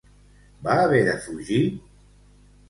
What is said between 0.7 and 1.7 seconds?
haver de fugir?